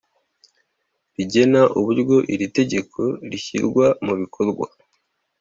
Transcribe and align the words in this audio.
rigena 1.15 1.61
uburyo 1.79 2.17
iri 2.33 2.47
tegeko 2.57 2.99
rishyirwa 3.31 3.85
mu 4.05 4.13
bikorwa. 4.21 4.65